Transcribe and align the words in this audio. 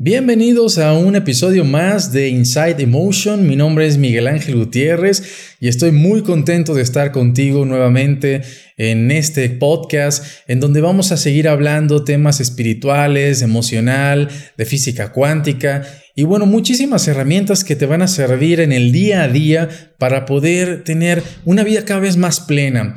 Bienvenidos 0.00 0.78
a 0.78 0.92
un 0.92 1.16
episodio 1.16 1.64
más 1.64 2.12
de 2.12 2.28
Inside 2.28 2.80
Emotion. 2.80 3.48
Mi 3.48 3.56
nombre 3.56 3.84
es 3.84 3.98
Miguel 3.98 4.28
Ángel 4.28 4.54
Gutiérrez 4.54 5.56
y 5.58 5.66
estoy 5.66 5.90
muy 5.90 6.22
contento 6.22 6.72
de 6.72 6.82
estar 6.82 7.10
contigo 7.10 7.64
nuevamente 7.64 8.42
en 8.76 9.10
este 9.10 9.50
podcast 9.50 10.24
en 10.46 10.60
donde 10.60 10.80
vamos 10.80 11.10
a 11.10 11.16
seguir 11.16 11.48
hablando 11.48 12.04
temas 12.04 12.38
espirituales, 12.38 13.42
emocional, 13.42 14.28
de 14.56 14.64
física 14.64 15.10
cuántica 15.10 15.82
y 16.14 16.22
bueno, 16.22 16.46
muchísimas 16.46 17.08
herramientas 17.08 17.64
que 17.64 17.74
te 17.74 17.86
van 17.86 18.02
a 18.02 18.06
servir 18.06 18.60
en 18.60 18.70
el 18.70 18.92
día 18.92 19.24
a 19.24 19.28
día 19.28 19.68
para 19.98 20.26
poder 20.26 20.84
tener 20.84 21.24
una 21.44 21.64
vida 21.64 21.84
cada 21.84 21.98
vez 21.98 22.16
más 22.16 22.38
plena. 22.38 22.94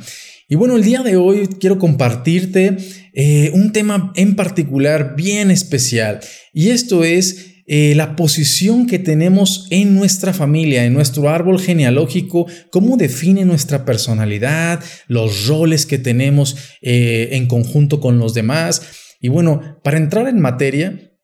Y 0.52 0.54
bueno, 0.54 0.76
el 0.76 0.84
día 0.84 1.02
de 1.02 1.16
hoy 1.16 1.48
quiero 1.60 1.78
compartirte 1.78 2.76
eh, 3.14 3.50
un 3.54 3.72
tema 3.72 4.12
en 4.16 4.36
particular 4.36 5.14
bien 5.16 5.50
especial 5.50 6.20
y 6.52 6.68
esto 6.68 7.04
es 7.04 7.62
eh, 7.66 7.94
la 7.96 8.16
posición 8.16 8.86
que 8.86 8.98
tenemos 8.98 9.66
en 9.70 9.94
nuestra 9.94 10.34
familia, 10.34 10.84
en 10.84 10.92
nuestro 10.92 11.30
árbol 11.30 11.58
genealógico, 11.58 12.48
cómo 12.70 12.98
define 12.98 13.46
nuestra 13.46 13.86
personalidad, 13.86 14.84
los 15.06 15.46
roles 15.46 15.86
que 15.86 15.96
tenemos 15.96 16.54
eh, 16.82 17.30
en 17.32 17.46
conjunto 17.46 17.98
con 17.98 18.18
los 18.18 18.34
demás. 18.34 18.82
Y 19.22 19.28
bueno, 19.28 19.80
para 19.82 19.96
entrar 19.96 20.28
en 20.28 20.38
materia, 20.38 21.14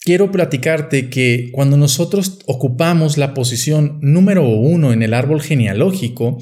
quiero 0.00 0.32
platicarte 0.32 1.10
que 1.10 1.50
cuando 1.52 1.76
nosotros 1.76 2.38
ocupamos 2.46 3.18
la 3.18 3.34
posición 3.34 3.98
número 4.00 4.48
uno 4.48 4.94
en 4.94 5.02
el 5.02 5.12
árbol 5.12 5.42
genealógico, 5.42 6.38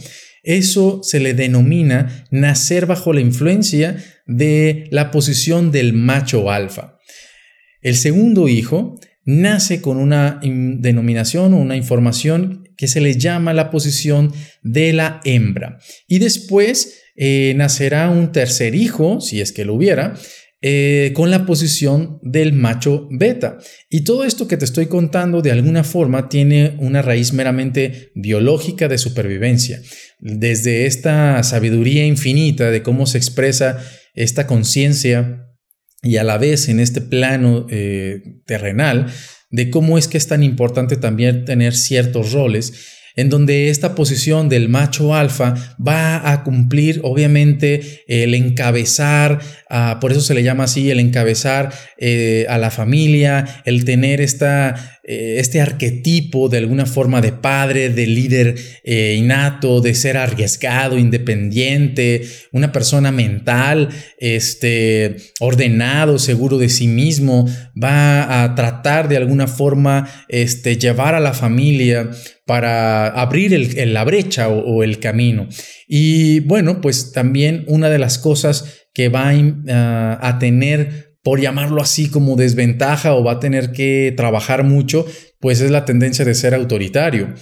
eso 0.47 1.01
se 1.03 1.21
le 1.21 1.35
denomina 1.35 2.25
nacer 2.31 2.87
bajo 2.87 3.13
la 3.13 3.21
influencia 3.21 4.03
de 4.27 4.89
la 4.91 5.11
posición 5.11 5.73
del 5.73 5.93
macho 5.93 6.51
alfa. 6.51 6.99
El 7.83 7.97
segundo 7.97 8.49
hijo 8.49 8.99
nace 9.25 9.81
con 9.81 9.99
una 9.99 10.41
denominación 10.43 11.53
o 11.53 11.59
una 11.59 11.77
información 11.77 12.69
que 12.77 12.87
se 12.87 13.01
le 13.01 13.17
llama 13.17 13.55
la 13.55 13.71
posición 13.71 14.33
de 14.63 14.93
la 14.93 15.21
hembra. 15.25 15.79
Y 16.07 16.21
después 16.21 17.03
eh, 17.17 17.55
nacerá 17.57 18.09
un 18.11 18.31
tercer 18.31 18.75
hijo, 18.75 19.21
si 19.21 19.41
es 19.41 19.51
que 19.51 19.65
lo 19.65 19.75
hubiera, 19.75 20.15
eh, 20.63 21.13
con 21.15 21.31
la 21.31 21.45
posición 21.45 22.19
del 22.23 22.55
macho 22.55 23.09
beta. 23.11 23.59
Y 23.91 24.05
todo 24.05 24.25
esto 24.25 24.49
que 24.49 24.57
te 24.57 24.65
estoy 24.65 24.87
contando 24.87 25.43
de 25.43 25.53
alguna 25.53 25.85
forma 25.85 26.31
tiene 26.31 26.77
una 26.79 27.03
raíz 27.03 27.35
meramente 27.35 28.11
biológica 28.15 28.89
de 28.89 28.97
supervivencia. 28.97 29.81
Desde 30.19 30.87
esta 30.87 31.43
sabiduría 31.43 32.07
infinita 32.07 32.71
de 32.71 32.83
cómo 32.83 33.07
se 33.07 33.19
expresa 33.19 33.85
esta 34.15 34.47
conciencia 34.47 35.47
y 36.03 36.17
a 36.17 36.25
la 36.25 36.39
vez 36.39 36.69
en 36.69 36.81
este 36.81 37.03
plano 37.03 37.67
eh, 37.69 38.23
terrenal, 38.47 39.07
de 39.51 39.71
cómo 39.71 39.99
es 39.99 40.09
que 40.09 40.19
es 40.19 40.27
tan 40.27 40.43
importante 40.43 40.97
también 40.97 41.45
tener 41.45 41.75
ciertos 41.75 42.33
roles 42.33 42.73
en 43.17 43.31
donde 43.31 43.71
esta 43.71 43.95
posición 43.95 44.49
del 44.49 44.69
macho 44.69 45.15
alfa 45.15 45.55
va 45.85 46.31
a 46.31 46.45
cumplir 46.45 47.01
obviamente 47.03 48.05
el 48.07 48.35
encabezar, 48.35 49.41
por 50.01 50.13
eso 50.13 50.21
se 50.21 50.35
le 50.35 50.43
llama 50.43 50.65
así, 50.65 50.91
el 50.91 51.01
encabezar 51.01 51.73
eh, 51.99 52.47
a 52.49 52.59
la 52.59 52.71
familia, 52.71 53.63
el 53.65 53.85
tener 53.85 54.21
esta 54.21 54.96
eh, 55.09 55.37
este 55.39 55.61
arquetipo 55.61 56.49
de 56.49 56.59
alguna 56.59 56.85
forma 56.85 57.21
de 57.21 57.31
padre, 57.31 57.91
de 57.91 58.09
líder 58.09 58.57
eh, 58.83 59.15
innato, 59.17 59.81
de 59.81 59.95
ser 59.95 60.17
arriesgado, 60.17 60.99
independiente, 60.99 62.27
una 62.51 62.73
persona 62.73 63.13
mental, 63.13 63.91
este, 64.19 65.15
ordenado, 65.39 66.19
seguro 66.19 66.59
de 66.59 66.69
sí 66.69 66.89
mismo, 66.89 67.49
va 67.81 68.43
a 68.43 68.57
tratar 68.57 69.09
de 69.09 69.17
alguna 69.17 69.47
forma 69.47 70.09
este, 70.29 70.77
llevar 70.77 71.15
a 71.15 71.21
la 71.21 71.35
familia 71.35 72.11
para 72.45 73.07
abrir 73.07 73.53
la 73.87 74.03
brecha 74.03 74.49
o, 74.49 74.83
el 74.83 74.99
camino. 74.99 75.47
Y 75.87 76.41
bueno, 76.41 76.81
pues 76.81 77.13
también 77.13 77.65
una 77.69 77.91
de 77.91 78.01
las 78.01 78.19
cosas 78.19 78.87
que 78.93 79.09
va 79.09 79.31
a 79.31 80.39
tener 80.41 81.06
por 81.27 81.41
llamarlo 81.41 81.83
así 81.83 82.09
como 82.09 82.37
desventaja 82.37 83.17
o 83.17 83.25
va 83.25 83.33
a 83.33 83.41
tener 83.41 83.73
que 83.73 84.15
trabajar 84.17 84.63
mucho, 84.63 85.05
pues 85.41 85.61
es 85.61 85.73
la 85.73 85.85
tendencia 85.85 86.25
de 86.25 86.37
ser 86.37 86.55
autoritario. 86.55 87.35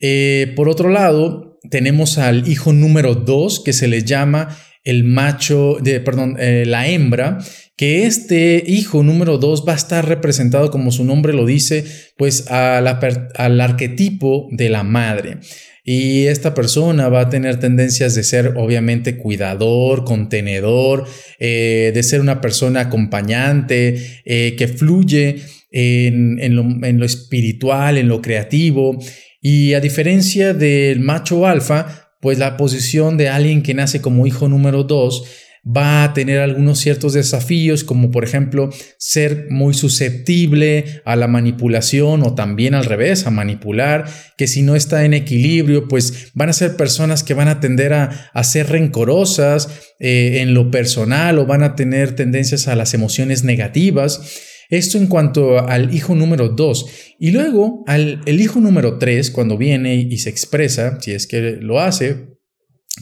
Eh, 0.00 0.52
por 0.54 0.68
otro 0.68 0.90
lado, 0.90 1.58
tenemos 1.70 2.18
al 2.18 2.46
hijo 2.46 2.74
número 2.74 3.14
2 3.14 3.62
que 3.64 3.72
se 3.72 3.88
le 3.88 4.02
llama 4.02 4.54
el 4.84 5.04
macho, 5.04 5.78
de, 5.80 6.00
perdón, 6.00 6.36
eh, 6.38 6.64
la 6.66 6.88
hembra, 6.88 7.38
que 7.74 8.04
este 8.04 8.62
hijo 8.66 9.02
número 9.02 9.38
2 9.38 9.64
va 9.66 9.72
a 9.72 9.76
estar 9.76 10.06
representado, 10.06 10.70
como 10.70 10.92
su 10.92 11.02
nombre 11.02 11.32
lo 11.32 11.46
dice, 11.46 11.86
pues 12.18 12.50
al 12.50 13.60
arquetipo 13.62 14.46
de 14.50 14.68
la 14.68 14.82
madre. 14.82 15.38
Y 15.84 16.26
esta 16.26 16.54
persona 16.54 17.08
va 17.08 17.22
a 17.22 17.28
tener 17.28 17.58
tendencias 17.58 18.14
de 18.14 18.22
ser 18.22 18.54
obviamente 18.56 19.16
cuidador, 19.16 20.04
contenedor, 20.04 21.06
eh, 21.40 21.90
de 21.92 22.02
ser 22.02 22.20
una 22.20 22.40
persona 22.40 22.82
acompañante, 22.82 24.22
eh, 24.24 24.54
que 24.56 24.68
fluye 24.68 25.42
en, 25.72 26.54
lo, 26.54 26.62
en 26.86 26.98
lo 26.98 27.04
espiritual, 27.04 27.98
en 27.98 28.08
lo 28.08 28.22
creativo. 28.22 28.98
Y 29.40 29.74
a 29.74 29.80
diferencia 29.80 30.54
del 30.54 31.00
macho 31.00 31.46
alfa, 31.46 32.12
pues 32.20 32.38
la 32.38 32.56
posición 32.56 33.16
de 33.16 33.28
alguien 33.28 33.62
que 33.62 33.74
nace 33.74 34.00
como 34.00 34.28
hijo 34.28 34.48
número 34.48 34.84
2 34.84 35.41
va 35.64 36.02
a 36.02 36.12
tener 36.12 36.40
algunos 36.40 36.80
ciertos 36.80 37.12
desafíos, 37.12 37.84
como 37.84 38.10
por 38.10 38.24
ejemplo 38.24 38.70
ser 38.98 39.46
muy 39.50 39.74
susceptible 39.74 41.02
a 41.04 41.14
la 41.14 41.28
manipulación 41.28 42.22
o 42.24 42.34
también 42.34 42.74
al 42.74 42.84
revés, 42.84 43.26
a 43.26 43.30
manipular, 43.30 44.06
que 44.36 44.48
si 44.48 44.62
no 44.62 44.74
está 44.74 45.04
en 45.04 45.14
equilibrio, 45.14 45.86
pues 45.86 46.32
van 46.34 46.48
a 46.48 46.52
ser 46.52 46.76
personas 46.76 47.22
que 47.22 47.34
van 47.34 47.48
a 47.48 47.60
tender 47.60 47.92
a, 47.92 48.44
ser 48.44 48.70
rencorosas 48.70 49.68
eh, 50.00 50.40
en 50.40 50.52
lo 50.52 50.70
personal 50.70 51.38
o 51.38 51.46
van 51.46 51.62
a 51.62 51.76
tener 51.76 52.16
tendencias 52.16 52.66
a 52.66 52.74
las 52.74 52.92
emociones 52.92 53.44
negativas. 53.44 54.40
Esto 54.68 54.98
en 54.98 55.06
cuanto 55.06 55.58
al 55.68 55.94
hijo 55.94 56.14
número 56.14 56.48
2. 56.48 56.86
Y 57.20 57.30
luego 57.30 57.84
al 57.86 58.20
el 58.24 58.40
hijo 58.40 58.58
número 58.58 58.98
3, 58.98 59.30
cuando 59.30 59.58
viene 59.58 59.94
y 59.96 60.18
se 60.18 60.30
expresa, 60.30 60.98
si 61.00 61.12
es 61.12 61.26
que 61.26 61.58
lo 61.60 61.80
hace, 61.80 62.31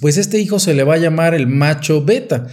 pues 0.00 0.16
este 0.16 0.38
hijo 0.38 0.58
se 0.58 0.74
le 0.74 0.84
va 0.84 0.94
a 0.94 0.98
llamar 0.98 1.34
el 1.34 1.46
macho 1.46 2.04
beta. 2.04 2.46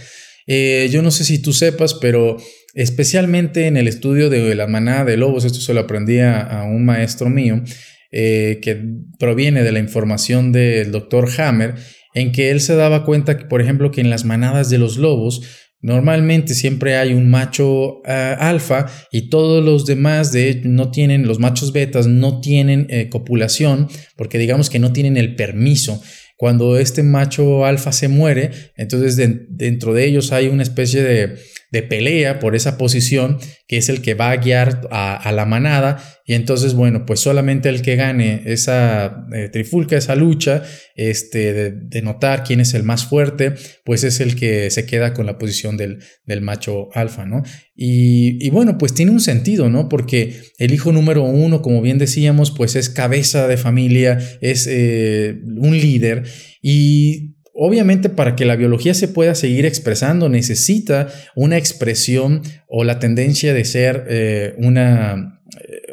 Eh, 0.46 0.88
yo 0.90 1.02
no 1.02 1.10
sé 1.10 1.24
si 1.24 1.40
tú 1.40 1.52
sepas, 1.52 1.94
pero 1.94 2.36
especialmente 2.74 3.66
en 3.66 3.76
el 3.76 3.86
estudio 3.86 4.30
de 4.30 4.54
la 4.54 4.66
manada 4.66 5.04
de 5.04 5.16
lobos, 5.16 5.44
esto 5.44 5.60
se 5.60 5.74
lo 5.74 5.80
aprendí 5.80 6.20
a, 6.20 6.64
un 6.64 6.84
maestro 6.84 7.28
mío, 7.28 7.62
eh, 8.10 8.58
que 8.62 8.82
proviene 9.18 9.62
de 9.62 9.72
la 9.72 9.78
información 9.78 10.52
del 10.52 10.90
doctor 10.90 11.28
Hammer, 11.38 11.74
en 12.14 12.32
que 12.32 12.50
él 12.50 12.60
se 12.60 12.74
daba 12.74 13.04
cuenta 13.04 13.36
que, 13.36 13.44
por 13.44 13.60
ejemplo, 13.60 13.90
que 13.90 14.00
en 14.00 14.10
las 14.10 14.24
manadas 14.24 14.70
de 14.70 14.78
los 14.78 14.96
lobos, 14.96 15.42
Normalmente 15.80 16.54
siempre 16.54 16.96
hay 16.96 17.14
un 17.14 17.30
macho 17.30 18.02
ah, 18.04 18.36
alfa 18.40 18.86
y 19.12 19.28
todos 19.28 19.64
los 19.64 19.86
demás 19.86 20.32
de 20.32 20.60
no 20.64 20.90
tienen, 20.90 21.28
los 21.28 21.38
machos 21.38 21.72
betas 21.72 22.08
no 22.08 22.40
tienen 22.40 22.88
eh, 22.90 23.08
copulación 23.08 23.88
porque 24.16 24.38
digamos 24.38 24.70
que 24.70 24.80
no 24.80 24.92
tienen 24.92 25.16
el 25.16 25.36
permiso. 25.36 26.02
Cuando 26.38 26.78
este 26.78 27.02
macho 27.02 27.66
alfa 27.66 27.90
se 27.90 28.06
muere, 28.06 28.52
entonces 28.76 29.16
dentro 29.16 29.92
de 29.92 30.04
ellos 30.04 30.30
hay 30.30 30.46
una 30.46 30.62
especie 30.62 31.02
de, 31.02 31.36
de 31.70 31.82
pelea 31.82 32.38
por 32.38 32.56
esa 32.56 32.78
posición, 32.78 33.38
que 33.66 33.76
es 33.76 33.88
el 33.88 34.00
que 34.00 34.14
va 34.14 34.30
a 34.30 34.36
guiar 34.36 34.88
a, 34.90 35.30
la 35.32 35.44
manada. 35.44 36.02
Y 36.24 36.34
entonces, 36.34 36.74
bueno, 36.74 37.04
pues 37.04 37.20
solamente 37.20 37.68
el 37.68 37.82
que 37.82 37.96
gane 37.96 38.42
esa 38.46 39.26
eh, 39.32 39.48
trifulca, 39.50 39.96
esa 39.96 40.14
lucha, 40.14 40.62
este, 40.94 41.72
de, 41.72 42.02
notar 42.02 42.44
quién 42.44 42.60
es 42.60 42.74
el 42.74 42.84
más 42.84 43.04
fuerte, 43.04 43.54
pues 43.84 44.04
es 44.04 44.20
el 44.20 44.36
que 44.36 44.70
se 44.70 44.86
queda 44.86 45.12
con 45.12 45.26
la 45.26 45.38
posición 45.38 45.76
del, 45.76 45.98
del 46.24 46.40
macho 46.40 46.88
alfa, 46.94 47.26
¿no? 47.26 47.42
Y, 47.74 48.44
y, 48.44 48.50
bueno, 48.50 48.78
pues 48.78 48.94
tiene 48.94 49.12
un 49.12 49.20
sentido, 49.20 49.68
¿no? 49.68 49.88
Porque 49.88 50.40
el 50.58 50.72
hijo 50.72 50.92
número 50.92 51.22
uno, 51.22 51.60
como 51.62 51.82
bien 51.82 51.98
decíamos, 51.98 52.50
pues 52.50 52.76
es 52.76 52.88
cabeza 52.88 53.46
de 53.46 53.56
familia, 53.56 54.18
es 54.40 54.66
eh, 54.68 55.38
un 55.44 55.78
líder. 55.78 56.24
Y 56.62 57.27
Obviamente 57.60 58.08
para 58.08 58.36
que 58.36 58.44
la 58.44 58.54
biología 58.54 58.94
se 58.94 59.08
pueda 59.08 59.34
seguir 59.34 59.66
expresando 59.66 60.28
necesita 60.28 61.08
una 61.34 61.56
expresión 61.56 62.42
o 62.68 62.84
la 62.84 63.00
tendencia 63.00 63.52
de 63.52 63.64
ser 63.64 64.06
eh, 64.08 64.54
una, 64.58 65.37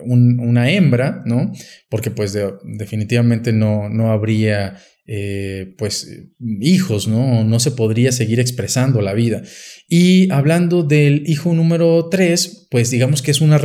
una 0.05 0.71
hembra, 0.71 1.23
¿no? 1.25 1.51
Porque 1.89 2.11
pues 2.11 2.37
definitivamente 2.63 3.51
no, 3.53 3.89
no 3.89 4.11
habría 4.11 4.77
eh, 5.07 5.75
pues 5.77 6.09
hijos, 6.39 7.07
¿no? 7.07 7.43
No 7.43 7.59
se 7.59 7.69
podría 7.69 8.11
seguir 8.11 8.39
expresando 8.39 9.01
la 9.01 9.13
vida. 9.13 9.43
Y 9.87 10.31
hablando 10.31 10.81
del 10.81 11.23
hijo 11.27 11.53
número 11.53 12.09
3, 12.09 12.69
pues 12.71 12.89
digamos 12.89 13.21
que 13.21 13.29
es, 13.29 13.39
una, 13.39 13.61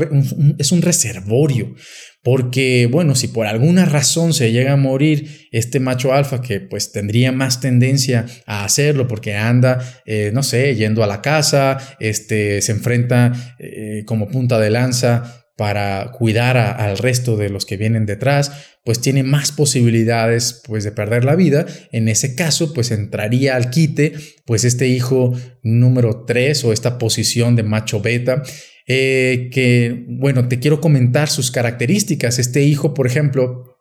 es 0.59 0.71
un 0.71 0.83
reservorio, 0.83 1.75
porque, 2.23 2.87
bueno, 2.91 3.15
si 3.15 3.29
por 3.29 3.47
alguna 3.47 3.87
razón 3.87 4.35
se 4.35 4.53
llega 4.53 4.75
a 4.75 4.77
morir 4.77 5.49
este 5.51 5.81
macho 5.81 6.13
alfa, 6.13 6.43
que 6.43 6.61
pues 6.61 6.93
tendría 6.93 7.33
más 7.33 7.63
tendencia 7.63 8.27
a 8.45 8.65
hacerlo 8.65 9.09
porque 9.09 9.35
anda, 9.35 10.03
eh, 10.05 10.31
no 10.35 10.43
sé, 10.43 10.77
yendo 10.77 11.03
a 11.03 11.07
la 11.07 11.23
casa, 11.23 11.79
este, 12.01 12.61
se 12.61 12.73
enfrenta 12.73 13.57
eh, 13.59 14.03
como 14.05 14.29
punta 14.29 14.61
de 14.61 14.69
lanza 14.69 15.40
para 15.61 16.11
cuidar 16.13 16.57
al 16.57 16.97
resto 16.97 17.37
de 17.37 17.51
los 17.51 17.67
que 17.67 17.77
vienen 17.77 18.07
detrás, 18.07 18.51
pues 18.83 19.03
tiene 19.03 19.25
más 19.25 19.53
posibilidades 19.53 20.63
pues 20.67 20.85
de 20.85 20.91
perder 20.91 21.23
la 21.23 21.37
vida. 21.37 21.67
En 21.93 22.09
ese 22.09 22.35
caso, 22.35 22.73
pues 22.73 22.91
entraría 22.91 23.57
al 23.57 23.69
quite 23.69 24.15
pues 24.47 24.65
este 24.65 24.89
hijo 24.89 25.39
número 25.63 26.25
3 26.25 26.65
o 26.65 26.73
esta 26.73 26.97
posición 26.97 27.57
de 27.57 27.63
macho 27.63 28.01
beta 28.01 28.43
eh, 28.87 29.51
que, 29.53 30.07
bueno, 30.09 30.49
te 30.49 30.61
quiero 30.61 30.81
comentar 30.81 31.29
sus 31.29 31.51
características. 31.51 32.39
Este 32.39 32.63
hijo, 32.63 32.95
por 32.95 33.07
ejemplo, 33.07 33.77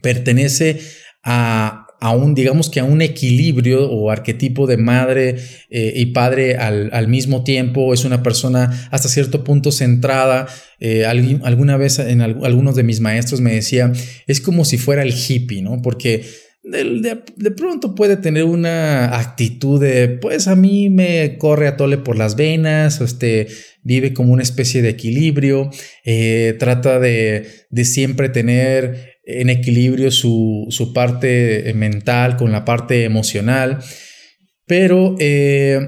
pertenece 0.00 0.80
a, 1.22 1.87
a 2.00 2.14
un, 2.14 2.34
digamos 2.34 2.70
que 2.70 2.80
a 2.80 2.84
un 2.84 3.02
equilibrio 3.02 3.90
o 3.90 4.10
arquetipo 4.10 4.66
de 4.66 4.76
madre 4.76 5.36
eh, 5.70 5.92
y 5.96 6.06
padre 6.06 6.56
al, 6.56 7.08
mismo 7.08 7.44
tiempo, 7.44 7.92
es 7.92 8.04
una 8.04 8.22
persona 8.22 8.88
hasta 8.90 9.08
cierto 9.08 9.44
punto 9.44 9.72
centrada. 9.72 10.46
Eh, 10.78 11.04
alguna 11.06 11.76
vez 11.76 11.98
en 11.98 12.20
algunos 12.20 12.76
de 12.76 12.84
mis 12.84 13.00
maestros 13.00 13.40
me 13.40 13.54
decía, 13.54 13.92
es 14.26 14.40
como 14.40 14.64
si 14.64 14.78
fuera 14.78 15.02
el 15.02 15.12
hippie, 15.12 15.62
¿no? 15.62 15.82
Porque 15.82 16.24
de, 16.62 17.22
de, 17.36 17.50
pronto 17.50 17.94
puede 17.94 18.16
tener 18.16 18.44
una 18.44 19.18
actitud 19.18 19.80
de, 19.80 20.08
pues 20.08 20.48
a 20.48 20.56
mí 20.56 20.90
me 20.90 21.38
corre 21.38 21.66
a 21.66 21.76
tole 21.76 21.98
por 21.98 22.16
las 22.16 22.36
venas, 22.36 23.00
este, 23.00 23.48
vive 23.82 24.12
como 24.12 24.32
una 24.32 24.42
especie 24.42 24.82
de 24.82 24.90
equilibrio, 24.90 25.70
eh, 26.04 26.56
trata 26.58 26.98
de, 26.98 27.46
de 27.70 27.84
siempre 27.84 28.28
tener 28.28 29.17
en 29.30 29.50
equilibrio 29.50 30.10
su, 30.10 30.92
parte 30.94 31.70
mental 31.74 32.36
con 32.36 32.50
la 32.50 32.64
parte 32.64 33.04
emocional. 33.04 33.78
Pero, 34.66 35.16
eh, 35.18 35.80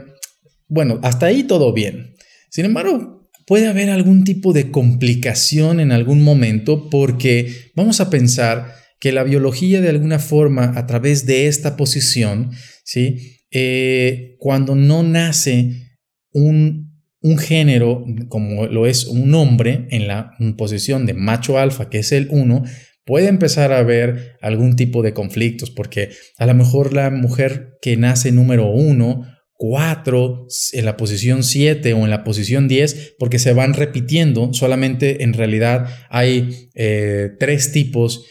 bueno, 0.69 1.01
hasta 1.03 1.27
ahí 1.27 1.45
todo 1.45 1.73
bien. 1.73 2.15
Sin 2.51 2.67
embargo, 2.67 3.31
puede 3.47 3.67
haber 3.67 3.89
algún 3.89 4.25
tipo 4.25 4.53
de 4.53 4.71
complicación 4.71 5.81
en 5.81 5.91
algún 5.91 6.23
momento 6.23 6.91
porque 6.91 7.71
vamos 7.75 8.01
a 8.01 8.11
pensar 8.11 8.75
que 9.01 9.11
la 9.11 9.25
biología 9.25 9.81
de 9.81 9.89
alguna 9.89 10.19
forma 10.19 10.75
a 10.77 10.87
través 10.87 11.25
de 11.25 11.47
esta 11.47 11.79
posición, 11.79 12.51
¿sí? 12.85 13.39
Eh, 13.51 14.37
cuando 14.39 14.75
no 14.75 15.03
nace 15.03 15.97
un, 16.33 17.03
un, 17.23 17.39
género 17.39 18.05
como 18.29 18.67
lo 18.67 18.87
es 18.87 19.07
un 19.07 19.35
hombre 19.35 19.89
en 19.91 20.07
la 20.07 20.37
posición 20.59 21.07
de 21.07 21.15
macho 21.15 21.59
alfa, 21.59 21.89
que 21.89 21.99
es 22.01 22.13
el 22.13 22.29
1, 22.31 22.63
puede 23.11 23.27
empezar 23.27 23.73
a 23.73 23.79
haber 23.79 24.37
algún 24.41 24.77
tipo 24.77 25.03
de 25.03 25.13
conflictos, 25.13 25.73
porque 25.73 26.11
a 26.39 26.47
lo 26.47 26.55
mejor 26.55 26.95
la 26.95 27.11
mujer 27.11 27.73
que 27.83 27.97
nace 27.97 28.31
número 28.31 28.71
uno, 28.71 29.27
cuatro, 29.55 30.47
en 30.73 30.85
la 30.85 30.97
posición 30.97 31.43
siete 31.43 31.93
o 31.93 32.05
en 32.05 32.11
la 32.11 32.23
posición 32.23 32.69
diez, 32.69 33.17
porque 33.19 33.41
se 33.41 33.53
van 33.53 33.75
repitiendo, 33.75 34.55
solamente 34.55 35.25
en 35.25 35.33
realidad 35.33 35.89
hay 36.09 36.69
eh, 36.77 37.31
tres 37.41 37.73
tipos 37.73 38.27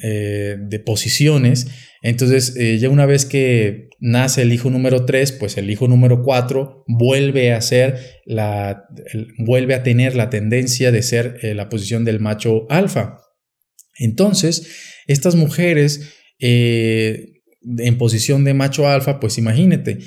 eh, 0.00 0.58
de 0.60 0.78
posiciones. 0.78 1.66
Entonces, 2.00 2.54
eh, 2.56 2.78
ya 2.78 2.88
una 2.88 3.06
vez 3.06 3.26
que 3.26 3.88
nace 3.98 4.42
el 4.42 4.52
hijo 4.52 4.70
número 4.70 5.06
3, 5.06 5.32
pues 5.32 5.58
el 5.58 5.68
hijo 5.70 5.88
número 5.88 6.22
4 6.22 6.84
vuelve 6.86 7.52
a 7.52 7.60
ser 7.62 7.98
la, 8.26 8.84
vuelve 9.38 9.74
a 9.74 9.82
tener 9.82 10.14
la 10.14 10.30
tendencia 10.30 10.92
de 10.92 11.02
ser 11.02 11.40
la 11.42 11.68
posición 11.68 12.04
del 12.04 12.20
macho 12.20 12.70
alfa. 12.70 13.16
Entonces, 14.00 14.66
estas 15.06 15.36
mujeres 15.36 16.14
eh, 16.40 17.42
en 17.78 17.98
posición 17.98 18.44
de 18.44 18.54
macho 18.54 18.88
alfa, 18.88 19.20
pues 19.20 19.38
imagínate, 19.38 19.98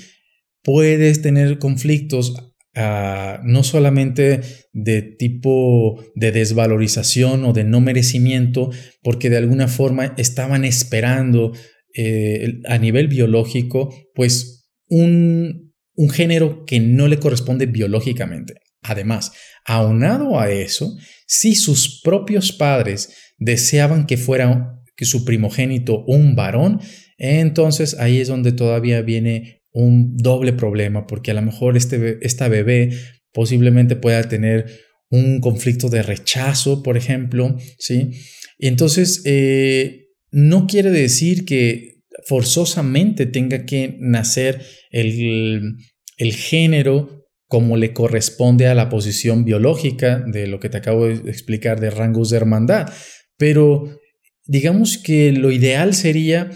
puedes 0.64 1.22
tener 1.22 1.60
conflictos 1.60 2.34
ah, 2.76 3.40
no 3.44 3.64
solamente 3.64 4.42
de 4.72 5.02
tipo 5.04 6.04
de 6.16 6.32
desvalorización 6.32 7.46
o 7.46 7.54
de 7.54 7.64
no 7.64 7.80
merecimiento, 7.82 8.72
porque 9.02 9.30
de 9.30 9.38
alguna 9.38 9.68
forma 9.68 10.16
estaban 10.18 10.66
esperando 10.66 11.54
eh, 11.96 12.60
a 12.68 12.80
nivel 12.80 13.08
biológico, 13.08 13.94
pues 14.16 14.72
un, 14.88 15.74
un 15.96 16.10
género 16.10 16.66
que 16.66 16.80
no 16.80 17.08
le 17.08 17.20
corresponde 17.20 17.68
biológicamente. 17.68 18.56
Además, 18.82 19.32
aunado 19.66 20.40
a 20.40 20.52
eso, 20.52 20.98
si 21.26 21.56
sus 21.56 22.02
propios 22.02 22.52
padres 22.52 23.33
deseaban 23.44 24.06
que 24.06 24.18
fuera 24.18 24.74
su 25.06 25.26
primogénito 25.26 26.04
un 26.06 26.36
varón, 26.36 26.80
entonces 27.18 27.98
ahí 28.00 28.20
es 28.20 28.28
donde 28.28 28.52
todavía 28.52 29.02
viene 29.02 29.64
un 29.72 30.16
doble 30.18 30.54
problema, 30.54 31.08
porque 31.08 31.32
a 31.32 31.34
lo 31.34 31.42
mejor 31.42 31.78
este, 31.78 32.20
esta 32.22 32.48
bebé 32.48 32.92
posiblemente 33.32 33.96
pueda 33.96 34.24
tener 34.24 34.66
un 35.10 35.40
conflicto 35.40 35.90
de 35.90 36.04
rechazo, 36.04 36.84
por 36.84 36.98
ejemplo, 36.98 37.58
¿sí? 37.78 38.12
Y 38.58 38.68
entonces, 38.68 39.22
eh, 39.26 40.08
no 40.32 40.68
quiere 40.68 40.90
decir 40.90 41.46
que 41.46 42.02
forzosamente 42.26 43.26
tenga 43.26 43.66
que 43.66 43.98
nacer 44.00 44.62
el, 44.92 45.76
el 46.18 46.34
género 46.34 47.28
como 47.48 47.78
le 47.78 47.94
corresponde 47.94 48.68
a 48.68 48.74
la 48.74 48.90
posición 48.90 49.46
biológica 49.46 50.24
de 50.26 50.48
lo 50.48 50.60
que 50.60 50.70
te 50.70 50.78
acabo 50.78 51.08
de 51.08 51.30
explicar 51.30 51.80
de 51.80 51.92
rangos 51.92 52.32
de 52.32 52.38
hermandad, 52.38 52.90
pero 53.38 54.00
digamos 54.46 54.98
que 54.98 55.32
lo 55.32 55.52
ideal 55.52 55.94
sería 55.94 56.50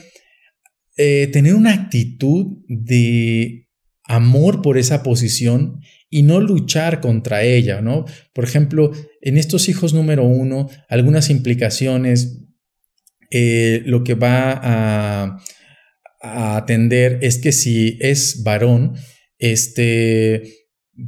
eh, 0.98 1.28
tener 1.32 1.56
una 1.56 1.74
actitud 1.74 2.58
de 2.68 3.68
amor 4.04 4.62
por 4.62 4.78
esa 4.78 5.04
posición 5.04 5.82
y 6.10 6.24
no 6.24 6.40
luchar 6.40 7.02
contra 7.02 7.44
ella, 7.44 7.82
¿no? 7.82 8.06
Por 8.34 8.46
ejemplo, 8.46 8.92
en 9.22 9.38
estos 9.38 9.68
hijos 9.70 9.94
número 9.94 10.24
uno, 10.24 10.70
algunas 10.90 11.30
implicaciones, 11.30 12.46
eh, 13.30 13.84
lo 13.86 14.04
que 14.04 14.16
va 14.16 14.54
a, 14.54 15.38
a, 16.22 16.58
atender 16.58 17.20
es 17.22 17.40
que 17.40 17.52
si 17.52 17.98
es 18.00 18.44
varón, 18.44 18.96
este, 19.38 20.44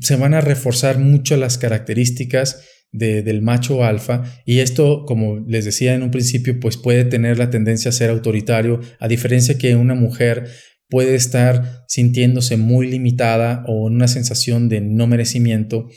se 0.02 0.16
van 0.18 0.34
a 0.34 0.42
reforzar 0.42 1.00
mucho 1.00 1.38
las 1.38 1.58
características 1.58 2.64
del 2.92 3.42
macho 3.42 3.84
alfa 3.84 4.24
y 4.46 4.60
esto, 4.60 5.06
como 5.06 5.40
les 5.48 5.66
decía 5.66 5.94
en 5.94 6.04
un 6.04 6.12
principio, 6.12 6.60
pues 6.60 6.76
puede 6.78 7.06
tener 7.06 7.38
la 7.38 7.50
tendencia 7.50 7.90
a 7.90 7.92
ser 7.92 8.10
autoritario, 8.10 8.80
a 9.00 9.08
diferencia 9.08 9.58
que 9.58 9.76
una 9.76 9.96
mujer 9.96 10.46
puede 10.90 11.16
estar 11.16 11.84
sintiéndose 11.88 12.58
muy 12.58 12.90
limitada 12.90 13.64
o 13.68 13.88
en 13.88 13.96
una 13.96 14.08
sensación 14.08 14.70
de 14.70 14.82
no 14.82 15.06
merecimiento. 15.08 15.88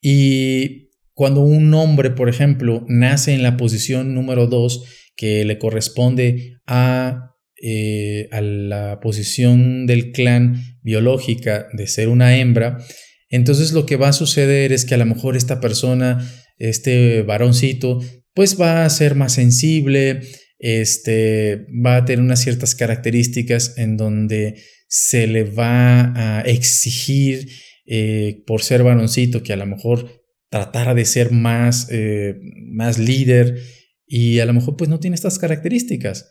Y 0.00 0.90
cuando 1.14 1.40
un 1.40 1.72
hombre, 1.74 2.10
por 2.10 2.28
ejemplo, 2.28 2.84
nace 2.88 3.34
en 3.34 3.42
la 3.42 3.56
posición 3.56 4.14
número 4.14 4.46
2, 4.46 4.84
que 5.16 5.44
le 5.44 5.58
corresponde 5.58 6.58
a, 6.66 7.34
eh, 7.60 8.28
a 8.30 8.40
la 8.40 9.00
posición 9.00 9.86
del 9.86 10.12
clan 10.12 10.62
biológica 10.82 11.66
de 11.72 11.86
ser 11.86 12.08
una 12.08 12.36
hembra, 12.36 12.78
entonces 13.28 13.72
lo 13.72 13.86
que 13.86 13.96
va 13.96 14.08
a 14.08 14.12
suceder 14.12 14.72
es 14.72 14.84
que 14.84 14.94
a 14.94 14.98
lo 14.98 15.06
mejor 15.06 15.36
esta 15.36 15.60
persona, 15.60 16.30
este 16.58 17.22
varoncito, 17.22 18.00
pues 18.34 18.60
va 18.60 18.84
a 18.84 18.90
ser 18.90 19.14
más 19.14 19.32
sensible, 19.32 20.20
este, 20.58 21.66
va 21.84 21.96
a 21.96 22.04
tener 22.04 22.20
unas 22.20 22.40
ciertas 22.40 22.74
características 22.74 23.76
en 23.78 23.96
donde 23.96 24.62
se 24.88 25.26
le 25.26 25.44
va 25.44 26.12
a 26.38 26.40
exigir 26.42 27.48
eh, 27.86 28.42
por 28.46 28.62
ser 28.62 28.82
varoncito 28.82 29.42
que 29.42 29.52
a 29.52 29.56
lo 29.56 29.66
mejor 29.66 30.24
tratara 30.50 30.94
de 30.94 31.04
ser 31.04 31.32
más, 31.32 31.88
eh, 31.90 32.36
más 32.72 32.98
líder 32.98 33.60
y 34.06 34.38
a 34.38 34.46
lo 34.46 34.52
mejor 34.52 34.76
pues 34.76 34.88
no 34.88 35.00
tiene 35.00 35.14
estas 35.14 35.38
características. 35.38 36.30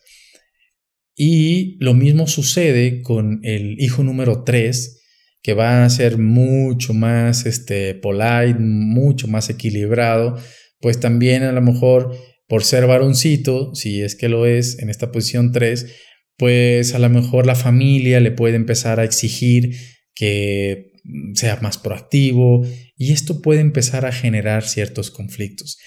Y 1.15 1.77
lo 1.79 1.93
mismo 1.93 2.27
sucede 2.27 3.01
con 3.01 3.39
el 3.43 3.79
hijo 3.79 4.03
número 4.03 4.43
3, 4.43 5.01
que 5.45 5.53
va 5.53 5.85
a 5.85 5.89
ser 5.91 6.17
mucho 6.17 6.95
más 6.95 7.45
este, 7.45 7.93
polite, 7.93 8.55
mucho 8.57 9.27
más 9.27 9.47
equilibrado, 9.51 10.39
pues 10.79 10.99
también 10.99 11.43
a 11.43 11.51
lo 11.51 11.61
mejor 11.61 12.17
por 12.47 12.63
ser 12.63 12.87
varoncito, 12.87 13.75
si 13.75 14.01
es 14.01 14.15
que 14.15 14.27
lo 14.27 14.47
es 14.47 14.79
en 14.79 14.89
esta 14.89 15.11
posición 15.11 15.51
3, 15.51 15.85
pues 16.35 16.95
a 16.95 16.99
lo 16.99 17.11
mejor 17.11 17.45
la 17.45 17.53
familia 17.53 18.19
le 18.21 18.31
puede 18.31 18.55
empezar 18.55 18.99
a 18.99 19.03
exigir 19.03 19.75
que 20.15 20.93
sea 21.35 21.59
más 21.61 21.77
proactivo 21.77 22.65
y 22.97 23.11
esto 23.11 23.43
puede 23.43 23.59
empezar 23.59 24.07
a 24.07 24.11
generar 24.11 24.63
ciertos 24.63 25.11
conflictos. 25.11 25.77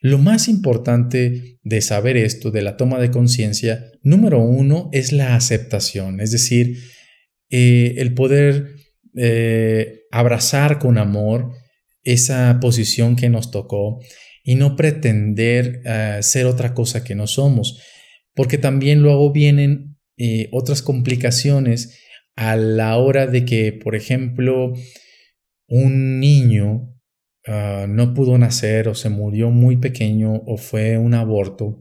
Lo 0.00 0.18
más 0.18 0.48
importante 0.48 1.60
de 1.62 1.80
saber 1.80 2.16
esto, 2.16 2.50
de 2.50 2.62
la 2.62 2.76
toma 2.76 2.98
de 2.98 3.12
conciencia, 3.12 3.84
número 4.02 4.40
uno, 4.40 4.90
es 4.92 5.12
la 5.12 5.36
aceptación, 5.36 6.20
es 6.20 6.32
decir, 6.32 6.78
eh, 7.50 7.94
el 7.98 8.12
poder 8.12 8.75
eh, 9.16 10.02
abrazar 10.10 10.78
con 10.78 10.98
amor 10.98 11.52
esa 12.02 12.58
posición 12.60 13.16
que 13.16 13.28
nos 13.28 13.50
tocó 13.50 14.00
y 14.44 14.54
no 14.54 14.76
pretender 14.76 15.80
eh, 15.84 16.18
ser 16.22 16.46
otra 16.46 16.72
cosa 16.74 17.02
que 17.02 17.14
no 17.14 17.26
somos, 17.26 17.82
porque 18.34 18.58
también 18.58 19.02
luego 19.02 19.32
vienen 19.32 19.96
eh, 20.16 20.48
otras 20.52 20.82
complicaciones 20.82 21.98
a 22.36 22.56
la 22.56 22.96
hora 22.98 23.26
de 23.26 23.44
que, 23.44 23.72
por 23.72 23.96
ejemplo, 23.96 24.72
un 25.68 26.20
niño 26.20 26.94
ah, 27.46 27.86
no 27.88 28.14
pudo 28.14 28.38
nacer 28.38 28.88
o 28.88 28.94
se 28.94 29.08
murió 29.08 29.50
muy 29.50 29.78
pequeño 29.78 30.42
o 30.46 30.58
fue 30.58 30.98
un 30.98 31.14
aborto, 31.14 31.80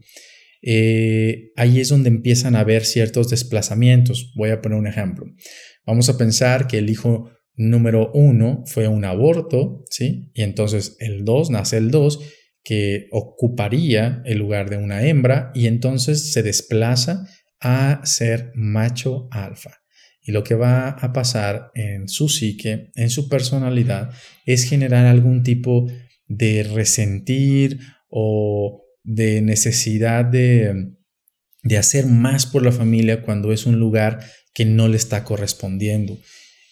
eh, 0.67 1.51
ahí 1.55 1.79
es 1.79 1.89
donde 1.89 2.09
empiezan 2.09 2.55
a 2.55 2.61
haber 2.61 2.85
ciertos 2.85 3.29
desplazamientos. 3.29 4.33
Voy 4.35 4.49
a 4.49 4.61
poner 4.61 4.79
un 4.79 4.87
ejemplo. 4.87 5.27
Vamos 5.85 6.09
a 6.09 6.17
pensar 6.17 6.65
que 6.67 6.79
el 6.79 6.89
hijo 6.89 7.29
número 7.53 8.11
uno 8.13 8.63
fue 8.65 8.87
un 8.87 9.05
aborto, 9.05 9.83
¿sí? 9.91 10.31
Y 10.33 10.41
entonces 10.41 10.97
el 10.99 11.23
2 11.23 11.51
nace 11.51 11.77
el 11.77 11.91
2 11.91 12.19
que 12.63 13.05
ocuparía 13.11 14.23
el 14.25 14.39
lugar 14.39 14.71
de 14.71 14.77
una 14.77 15.05
hembra 15.05 15.51
y 15.53 15.67
entonces 15.67 16.33
se 16.33 16.41
desplaza 16.41 17.27
a 17.59 18.01
ser 18.03 18.51
macho 18.55 19.27
alfa. 19.29 19.83
Y 20.19 20.31
lo 20.31 20.43
que 20.43 20.55
va 20.55 20.89
a 20.89 21.13
pasar 21.13 21.69
en 21.75 22.09
su 22.09 22.27
psique, 22.27 22.89
en 22.95 23.11
su 23.11 23.29
personalidad, 23.29 24.09
es 24.47 24.67
generar 24.67 25.05
algún 25.05 25.43
tipo 25.43 25.85
de 26.27 26.63
resentir 26.63 27.81
o 28.09 28.84
de 29.05 29.41
necesidad 29.41 30.25
de, 30.25 30.91
de 31.63 31.77
hacer 31.77 32.07
más 32.07 32.45
por 32.45 32.63
la 32.63 32.71
familia 32.71 33.21
cuando 33.21 33.53
es 33.53 33.65
un 33.65 33.79
lugar 33.79 34.19
que 34.53 34.65
no 34.65 34.87
le 34.87 34.97
está 34.97 35.23
correspondiendo. 35.23 36.17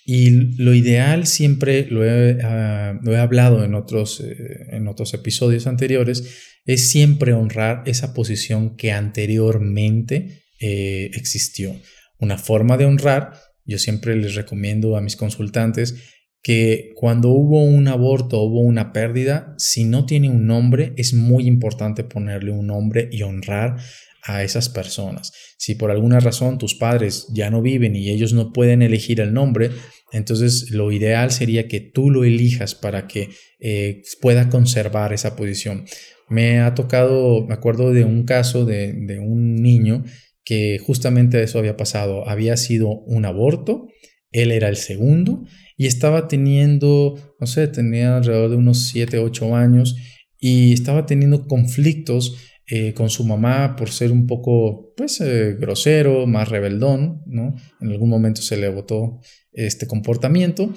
Y 0.05 0.31
lo 0.57 0.73
ideal 0.73 1.27
siempre, 1.27 1.87
lo 1.89 2.05
he, 2.05 2.37
ah, 2.43 2.99
lo 3.01 3.13
he 3.13 3.17
hablado 3.17 3.63
en 3.63 3.73
otros, 3.73 4.19
eh, 4.19 4.35
en 4.71 4.87
otros 4.87 5.13
episodios 5.13 5.65
anteriores, 5.65 6.23
es 6.65 6.89
siempre 6.89 7.33
honrar 7.33 7.83
esa 7.85 8.13
posición 8.13 8.75
que 8.75 8.91
anteriormente 8.91 10.43
eh, 10.59 11.11
existió. 11.13 11.75
Una 12.19 12.37
forma 12.37 12.77
de 12.77 12.85
honrar, 12.85 13.33
yo 13.65 13.77
siempre 13.77 14.15
les 14.15 14.35
recomiendo 14.35 14.97
a 14.97 15.01
mis 15.01 15.15
consultantes 15.15 15.95
que 16.43 16.91
cuando 16.95 17.29
hubo 17.29 17.63
un 17.63 17.87
aborto, 17.87 18.41
hubo 18.41 18.59
una 18.59 18.91
pérdida, 18.91 19.55
si 19.57 19.85
no 19.85 20.05
tiene 20.05 20.29
un 20.29 20.45
nombre, 20.45 20.93
es 20.97 21.13
muy 21.13 21.47
importante 21.47 22.03
ponerle 22.03 22.51
un 22.51 22.67
nombre 22.67 23.07
y 23.11 23.23
honrar 23.23 23.77
a 24.23 24.43
esas 24.43 24.67
personas. 24.67 25.31
Si 25.57 25.75
por 25.75 25.89
alguna 25.89 26.19
razón 26.19 26.57
tus 26.57 26.75
padres 26.75 27.27
ya 27.33 27.49
no 27.49 27.61
viven 27.61 27.95
y 27.95 28.09
ellos 28.09 28.33
no 28.33 28.51
pueden 28.51 28.81
elegir 28.81 29.21
el 29.21 29.33
nombre, 29.33 29.69
entonces 30.11 30.69
lo 30.71 30.91
ideal 30.91 31.31
sería 31.31 31.69
que 31.69 31.79
tú 31.79 32.09
lo 32.09 32.25
elijas 32.25 32.75
para 32.75 33.07
que 33.07 33.29
eh, 33.61 34.01
pueda 34.21 34.49
conservar 34.49 35.13
esa 35.13 35.37
posición. 35.37 35.85
Me 36.27 36.59
ha 36.59 36.73
tocado, 36.75 37.45
me 37.47 37.53
acuerdo 37.53 37.93
de 37.93 38.03
un 38.03 38.23
caso 38.23 38.65
de, 38.65 38.91
de 38.91 39.19
un 39.19 39.55
niño 39.61 40.03
que 40.43 40.77
justamente 40.77 41.41
eso 41.41 41.57
había 41.57 41.77
pasado. 41.77 42.27
Había 42.27 42.57
sido 42.57 42.89
un 42.89 43.23
aborto, 43.23 43.87
él 44.31 44.51
era 44.51 44.67
el 44.67 44.75
segundo 44.75 45.45
y 45.77 45.87
estaba 45.87 46.27
teniendo, 46.27 47.15
no 47.39 47.47
sé, 47.47 47.67
tenía 47.67 48.17
alrededor 48.17 48.51
de 48.51 48.55
unos 48.57 48.87
7, 48.87 49.19
8 49.19 49.55
años 49.55 49.95
y 50.39 50.73
estaba 50.73 51.05
teniendo 51.05 51.47
conflictos 51.47 52.35
eh, 52.67 52.93
con 52.93 53.09
su 53.09 53.25
mamá 53.25 53.75
por 53.75 53.91
ser 53.91 54.11
un 54.11 54.25
poco, 54.25 54.93
pues, 54.95 55.19
eh, 55.21 55.55
grosero, 55.59 56.27
más 56.27 56.47
rebeldón, 56.47 57.21
¿no? 57.25 57.55
En 57.81 57.89
algún 57.89 58.09
momento 58.09 58.41
se 58.41 58.57
le 58.57 58.69
botó 58.69 59.19
este 59.51 59.85
comportamiento 59.85 60.73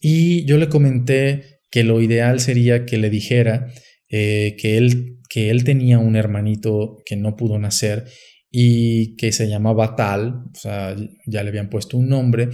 y 0.00 0.44
yo 0.44 0.58
le 0.58 0.68
comenté 0.68 1.60
que 1.70 1.84
lo 1.84 2.00
ideal 2.00 2.40
sería 2.40 2.84
que 2.84 2.98
le 2.98 3.10
dijera 3.10 3.68
eh, 4.08 4.56
que, 4.58 4.76
él, 4.76 5.18
que 5.28 5.50
él 5.50 5.64
tenía 5.64 5.98
un 5.98 6.16
hermanito 6.16 6.98
que 7.06 7.16
no 7.16 7.36
pudo 7.36 7.58
nacer 7.58 8.04
y 8.50 9.16
que 9.16 9.32
se 9.32 9.48
llamaba 9.48 9.94
tal, 9.94 10.44
o 10.52 10.58
sea, 10.58 10.96
ya 11.26 11.42
le 11.42 11.48
habían 11.50 11.70
puesto 11.70 11.96
un 11.96 12.08
nombre, 12.08 12.48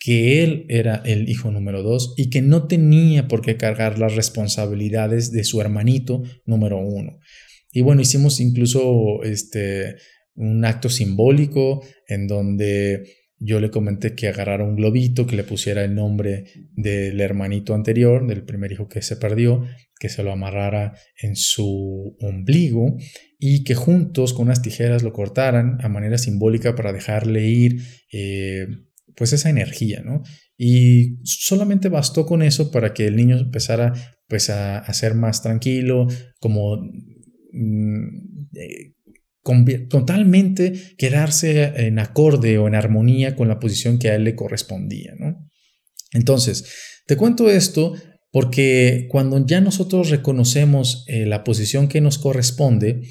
que 0.00 0.42
él 0.42 0.64
era 0.70 1.02
el 1.04 1.28
hijo 1.28 1.50
número 1.50 1.82
dos 1.82 2.14
y 2.16 2.30
que 2.30 2.40
no 2.40 2.66
tenía 2.66 3.28
por 3.28 3.42
qué 3.42 3.58
cargar 3.58 3.98
las 3.98 4.16
responsabilidades 4.16 5.30
de 5.30 5.44
su 5.44 5.60
hermanito 5.60 6.22
número 6.46 6.78
uno. 6.78 7.18
Y 7.70 7.82
bueno, 7.82 8.00
hicimos 8.00 8.40
incluso 8.40 9.22
este, 9.22 9.96
un 10.34 10.64
acto 10.64 10.88
simbólico 10.88 11.84
en 12.08 12.26
donde 12.26 13.04
yo 13.38 13.60
le 13.60 13.70
comenté 13.70 14.14
que 14.14 14.28
agarrara 14.28 14.64
un 14.64 14.76
globito, 14.76 15.26
que 15.26 15.36
le 15.36 15.44
pusiera 15.44 15.84
el 15.84 15.94
nombre 15.94 16.44
del 16.72 17.20
hermanito 17.20 17.74
anterior, 17.74 18.26
del 18.26 18.44
primer 18.44 18.72
hijo 18.72 18.88
que 18.88 19.02
se 19.02 19.16
perdió, 19.16 19.64
que 19.98 20.08
se 20.08 20.22
lo 20.22 20.32
amarrara 20.32 20.94
en 21.20 21.36
su 21.36 22.16
ombligo 22.20 22.96
y 23.38 23.64
que 23.64 23.74
juntos 23.74 24.32
con 24.32 24.46
unas 24.46 24.62
tijeras 24.62 25.02
lo 25.02 25.12
cortaran 25.12 25.78
a 25.82 25.88
manera 25.88 26.16
simbólica 26.16 26.74
para 26.74 26.92
dejarle 26.92 27.46
ir 27.46 27.82
eh, 28.12 28.66
pues 29.16 29.32
esa 29.32 29.50
energía, 29.50 30.02
¿no? 30.04 30.22
Y 30.56 31.18
solamente 31.24 31.88
bastó 31.88 32.26
con 32.26 32.42
eso 32.42 32.70
para 32.70 32.92
que 32.92 33.06
el 33.06 33.16
niño 33.16 33.38
empezara 33.38 33.92
pues 34.28 34.50
a, 34.50 34.92
ser 34.92 35.14
más 35.14 35.42
tranquilo, 35.42 36.06
como 36.38 36.76
mm, 37.52 38.06
eh, 38.56 38.94
totalmente 39.88 40.72
quedarse 40.96 41.86
en 41.86 41.98
acorde 41.98 42.58
o 42.58 42.68
en 42.68 42.74
armonía 42.74 43.34
con 43.34 43.48
la 43.48 43.58
posición 43.58 43.98
que 43.98 44.10
a 44.10 44.14
él 44.14 44.24
le 44.24 44.36
correspondía, 44.36 45.14
¿no? 45.18 45.50
Entonces, 46.12 46.64
te 47.06 47.16
cuento 47.16 47.50
esto 47.50 47.94
porque 48.32 49.08
cuando 49.10 49.44
ya 49.44 49.60
nosotros 49.60 50.10
reconocemos 50.10 51.04
eh, 51.08 51.26
la 51.26 51.42
posición 51.42 51.88
que 51.88 52.00
nos 52.00 52.18
corresponde, 52.18 53.02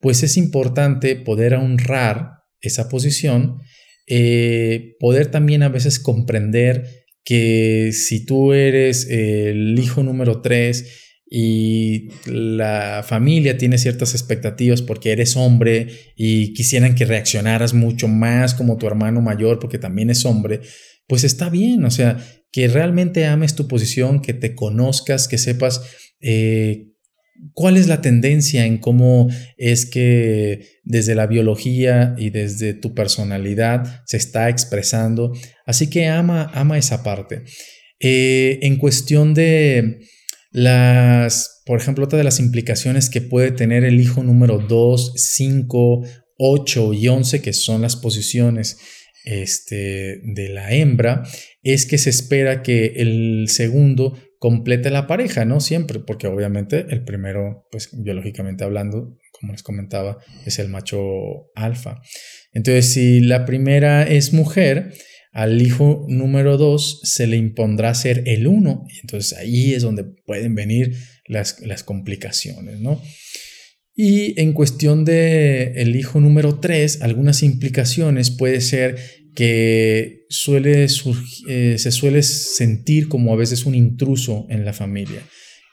pues 0.00 0.22
es 0.22 0.36
importante 0.36 1.16
poder 1.16 1.54
honrar 1.54 2.32
esa 2.60 2.88
posición 2.88 3.58
eh, 4.08 4.96
poder 4.98 5.30
también 5.30 5.62
a 5.62 5.68
veces 5.68 5.98
comprender 5.98 7.06
que 7.24 7.90
si 7.92 8.24
tú 8.24 8.52
eres 8.52 9.06
el 9.10 9.78
hijo 9.78 10.02
número 10.02 10.40
3 10.40 11.08
y 11.30 12.08
la 12.24 13.04
familia 13.06 13.58
tiene 13.58 13.76
ciertas 13.76 14.14
expectativas 14.14 14.80
porque 14.80 15.12
eres 15.12 15.36
hombre 15.36 15.88
y 16.16 16.54
quisieran 16.54 16.94
que 16.94 17.04
reaccionaras 17.04 17.74
mucho 17.74 18.08
más 18.08 18.54
como 18.54 18.78
tu 18.78 18.86
hermano 18.86 19.20
mayor 19.20 19.58
porque 19.58 19.78
también 19.78 20.08
es 20.08 20.24
hombre, 20.24 20.60
pues 21.06 21.24
está 21.24 21.50
bien, 21.50 21.84
o 21.84 21.90
sea, 21.90 22.16
que 22.50 22.66
realmente 22.68 23.26
ames 23.26 23.54
tu 23.54 23.68
posición, 23.68 24.22
que 24.22 24.32
te 24.32 24.54
conozcas, 24.54 25.28
que 25.28 25.36
sepas 25.36 25.82
eh, 26.20 26.87
¿Cuál 27.52 27.76
es 27.76 27.86
la 27.88 28.00
tendencia 28.00 28.66
en 28.66 28.78
cómo 28.78 29.28
es 29.56 29.86
que 29.86 30.80
desde 30.84 31.14
la 31.14 31.26
biología 31.26 32.14
y 32.18 32.30
desde 32.30 32.74
tu 32.74 32.94
personalidad 32.94 34.02
se 34.06 34.16
está 34.16 34.48
expresando? 34.48 35.32
Así 35.66 35.88
que 35.88 36.06
ama, 36.06 36.50
ama 36.54 36.78
esa 36.78 37.02
parte. 37.02 37.44
Eh, 38.00 38.58
en 38.62 38.76
cuestión 38.76 39.34
de 39.34 40.00
las, 40.50 41.62
por 41.66 41.80
ejemplo, 41.80 42.04
otra 42.04 42.18
de 42.18 42.24
las 42.24 42.40
implicaciones 42.40 43.10
que 43.10 43.20
puede 43.20 43.50
tener 43.50 43.84
el 43.84 44.00
hijo 44.00 44.22
número 44.22 44.58
2, 44.58 45.12
5, 45.16 46.02
8 46.38 46.92
y 46.94 47.08
11, 47.08 47.42
que 47.42 47.52
son 47.52 47.82
las 47.82 47.96
posiciones 47.96 48.78
este, 49.24 50.20
de 50.24 50.48
la 50.48 50.72
hembra, 50.72 51.22
es 51.62 51.86
que 51.86 51.98
se 51.98 52.10
espera 52.10 52.62
que 52.62 52.94
el 52.96 53.46
segundo 53.48 54.18
complete 54.38 54.90
la 54.90 55.06
pareja, 55.06 55.44
¿no? 55.44 55.60
Siempre, 55.60 56.00
porque 56.00 56.26
obviamente 56.26 56.86
el 56.90 57.04
primero, 57.04 57.66
pues 57.70 57.90
biológicamente 57.92 58.64
hablando, 58.64 59.18
como 59.32 59.52
les 59.52 59.62
comentaba, 59.62 60.18
es 60.46 60.58
el 60.58 60.68
macho 60.68 60.98
alfa. 61.54 62.00
Entonces, 62.52 62.92
si 62.92 63.20
la 63.20 63.44
primera 63.44 64.02
es 64.04 64.32
mujer, 64.32 64.92
al 65.32 65.60
hijo 65.60 66.06
número 66.08 66.56
dos 66.56 67.00
se 67.04 67.26
le 67.26 67.36
impondrá 67.36 67.94
ser 67.94 68.22
el 68.26 68.46
uno. 68.46 68.84
Entonces 69.02 69.38
ahí 69.38 69.74
es 69.74 69.82
donde 69.82 70.04
pueden 70.04 70.54
venir 70.54 70.96
las, 71.26 71.60
las 71.60 71.84
complicaciones, 71.84 72.80
¿no? 72.80 73.00
Y 74.00 74.40
en 74.40 74.52
cuestión 74.52 75.04
de 75.04 75.72
el 75.74 75.96
hijo 75.96 76.20
número 76.20 76.60
3, 76.60 77.02
algunas 77.02 77.42
implicaciones 77.42 78.30
puede 78.30 78.60
ser 78.60 78.96
que 79.38 80.26
suele 80.28 80.84
eh, 81.48 81.78
se 81.78 81.92
suele 81.92 82.24
sentir 82.24 83.08
como 83.08 83.32
a 83.32 83.36
veces 83.36 83.66
un 83.66 83.76
intruso 83.76 84.46
en 84.50 84.64
la 84.64 84.72
familia, 84.72 85.22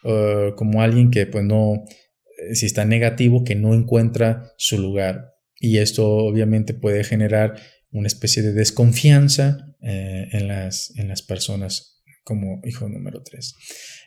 uh, 0.03 0.53
como 0.55 0.84
alguien 0.84 1.10
que 1.10 1.25
pues 1.25 1.43
no, 1.43 1.74
eh, 1.74 2.53
si 2.53 2.67
está 2.67 2.86
negativo, 2.86 3.43
que 3.43 3.55
no 3.55 3.74
encuentra 3.74 4.51
su 4.60 4.77
lugar. 4.77 5.34
Y 5.60 5.79
esto 5.79 6.07
obviamente 6.07 6.75
puede 6.75 7.03
generar 7.03 7.55
una 7.89 8.05
especie 8.05 8.43
de 8.43 8.53
desconfianza 8.53 9.57
eh, 9.81 10.27
en, 10.31 10.48
las, 10.48 10.93
en 10.98 11.07
las 11.07 11.24
personas 11.24 12.03
como 12.24 12.62
hijo 12.65 12.88
número 12.88 13.24
3. 13.24 13.55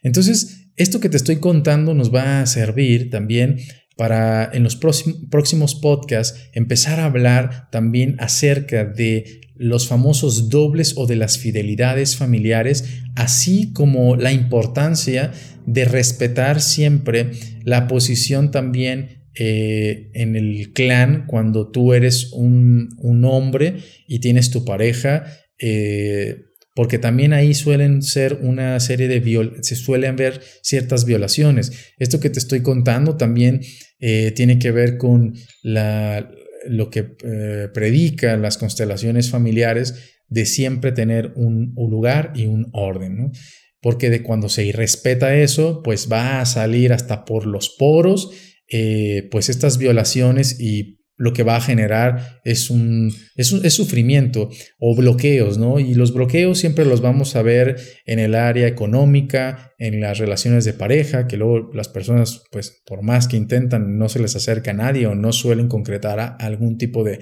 Entonces, 0.05 0.69
esto 0.77 1.01
que 1.01 1.09
te 1.09 1.17
estoy 1.17 1.41
contando 1.41 1.95
nos 1.95 2.15
va 2.15 2.43
a 2.43 2.47
servir 2.47 3.11
también 3.11 3.57
para 3.97 4.49
en 4.53 4.63
los 4.63 4.77
próximos 4.77 5.75
podcasts 5.75 6.49
empezar 6.53 7.01
a 7.01 7.07
hablar 7.07 7.69
también 7.73 8.15
acerca 8.21 8.85
de 8.85 9.41
los 9.59 9.89
famosos 9.89 10.49
dobles 10.49 10.95
o 10.97 11.07
de 11.07 11.17
las 11.17 11.39
fidelidades 11.39 12.17
familiares, 12.17 13.03
así 13.17 13.73
como 13.73 14.17
la 14.17 14.33
importancia 14.33 15.33
de 15.67 15.85
respetar 15.85 16.61
siempre 16.61 17.33
la 17.65 17.89
posición 17.89 18.51
también 18.51 19.27
eh, 19.35 20.11
en 20.15 20.37
el 20.37 20.73
clan 20.73 21.27
cuando 21.27 21.71
tú 21.71 21.93
eres 21.93 22.33
un, 22.33 22.97
hombre 23.25 23.77
y 24.07 24.21
tienes 24.21 24.51
tu 24.51 24.65
pareja. 24.65 25.25
Eh, 25.61 26.45
porque 26.75 27.01
también 27.01 27.33
ahí 27.33 27.55
suelen 27.55 28.03
ser 28.03 28.39
una 28.41 28.79
serie 28.79 29.09
de 29.09 29.19
viol 29.19 29.57
se 29.63 29.75
suelen 29.75 30.15
ver 30.15 30.41
ciertas 30.63 31.05
violaciones. 31.05 31.73
Esto 31.99 32.21
que 32.21 32.31
te 32.31 32.39
estoy 32.39 32.63
contando 32.63 33.17
también 33.17 33.63
eh, 33.99 34.31
tiene 34.31 34.61
que 34.61 34.71
ver 34.71 34.97
con 34.97 35.35
la, 35.65 36.31
lo 36.67 36.91
que 36.91 37.17
eh, 37.25 37.69
predica 37.73 38.37
las 38.37 38.59
constelaciones 38.59 39.31
familiares 39.31 40.19
de 40.29 40.47
siempre 40.47 40.93
tener 40.93 41.33
un, 41.37 41.75
lugar 41.77 42.33
y 42.35 42.47
un 42.47 42.69
orden, 42.73 43.33
porque 43.81 44.11
de 44.11 44.23
cuando 44.23 44.49
se 44.49 44.65
irrespeta 44.65 45.35
eso, 45.37 45.83
pues 45.83 46.09
va 46.11 46.41
a 46.41 46.47
salir 46.47 46.93
hasta 46.93 47.25
por 47.25 47.47
los 47.47 47.71
poros, 47.79 48.31
eh, 48.71 49.29
pues 49.31 49.49
estas 49.49 49.79
violaciones 49.79 50.61
y 50.61 50.98
lo 51.19 51.33
que 51.33 51.43
va 51.43 51.57
a 51.57 51.61
generar 51.61 52.41
es 52.45 52.71
un, 52.71 53.13
es 53.37 53.75
sufrimiento 53.75 54.49
o 54.79 54.95
bloqueos, 54.95 55.59
¿no? 55.59 55.81
Y 55.81 55.95
los 55.95 56.15
bloqueos 56.15 56.59
siempre 56.59 56.85
los 56.85 57.01
vamos 57.01 57.35
a 57.35 57.43
ver 57.43 57.77
en 58.07 58.21
el 58.21 58.37
área 58.37 58.69
económica, 58.69 59.75
en 59.79 60.01
las 60.01 60.19
relaciones 60.19 60.65
de 60.65 60.75
pareja, 60.75 61.27
que 61.27 61.37
luego 61.37 61.71
las 61.75 61.89
personas, 61.89 62.45
pues 62.53 62.83
por 62.87 63.03
más 63.03 63.27
que 63.27 63.37
intentan, 63.37 63.99
no 63.99 64.09
se 64.09 64.21
les 64.21 64.37
acerca 64.37 64.71
a 64.71 64.75
nadie 64.75 65.07
o 65.07 65.17
no 65.17 65.33
suelen 65.33 65.69
concretar 65.69 66.21
a 66.21 66.27
algún 66.37 66.79
tipo 66.79 67.05
de, 67.05 67.19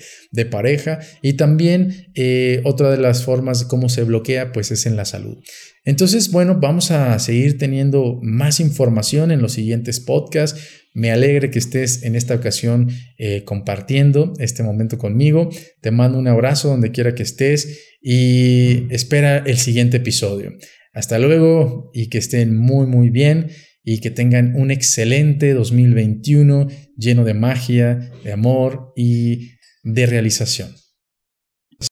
pareja. 0.51 1.01
Y 1.23 1.35
también 1.35 2.13
eh, 2.15 2.61
otra 2.65 2.91
de 2.91 2.99
las 2.99 3.25
formas 3.25 3.61
de 3.61 3.67
cómo 3.67 3.89
se 3.89 4.05
bloquea, 4.05 4.53
pues 4.53 4.71
es 4.71 4.85
en 4.85 4.97
la 4.97 5.07
salud. 5.07 5.39
Entonces, 5.87 6.33
bueno, 6.33 6.59
vamos 6.61 6.91
a 6.91 7.19
seguir 7.21 7.59
teniendo 7.59 8.19
más 8.21 8.59
información 8.59 9.31
en 9.31 9.41
los 9.41 9.53
siguientes 9.53 10.01
podcasts. 10.01 10.61
Me 10.97 11.11
alegre 11.11 11.51
que 11.51 11.59
estés 11.59 12.05
en 12.05 12.17
esta 12.17 12.35
ocasión 12.35 12.89
eh, 13.19 13.45
compartiendo 13.45 14.33
este 14.39 14.63
momento 14.63 14.97
conmigo. 14.97 15.51
Te 15.83 15.91
mando 15.91 16.19
un 16.19 16.27
abrazo 16.27 16.69
donde 16.69 16.91
quiera 16.91 17.15
que 17.15 17.23
estés 17.23 17.99
y 18.01 18.87
espera 18.89 19.37
el 19.37 19.59
siguiente 19.59 19.99
episodio. 19.99 20.55
Hasta 20.95 21.19
luego 21.19 21.91
y 21.93 22.09
que 22.09 22.17
estén 22.17 22.57
muy 22.57 22.87
muy 22.87 23.11
bien 23.11 23.49
y 23.85 23.99
que 23.99 24.11
tengan 24.11 24.55
un 24.57 24.71
excelente 24.71 25.53
2021 25.53 26.69
lleno 26.97 27.25
de 27.25 27.35
magia, 27.35 28.11
de 28.25 28.33
amor 28.33 28.95
y 28.97 29.51
de 29.83 30.07
realización. 30.07 30.71